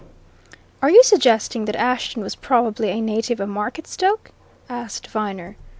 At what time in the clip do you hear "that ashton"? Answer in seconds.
1.65-2.23